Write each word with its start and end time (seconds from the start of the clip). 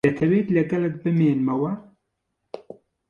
دەتەوێت 0.07 0.47
لەگەڵت 0.57 0.95
بمێنمەوە؟ 1.03 1.71